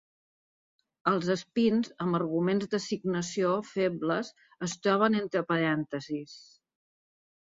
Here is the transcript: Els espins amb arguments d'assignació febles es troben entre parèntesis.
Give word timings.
Els 1.09 1.27
espins 1.33 1.89
amb 2.05 2.17
arguments 2.19 2.71
d'assignació 2.71 3.51
febles 3.73 4.33
es 4.69 4.75
troben 4.87 5.17
entre 5.19 5.43
parèntesis. 5.51 6.35